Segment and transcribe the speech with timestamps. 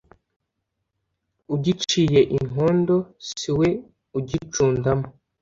[1.53, 2.95] Ugiciye inkondo
[3.29, 3.69] siwe
[4.17, 5.07] ugicundamo.